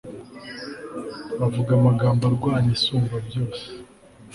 bavuga 1.39 1.71
amagambo 1.79 2.21
arwanya 2.29 2.71
Isumbabyose 2.77 3.65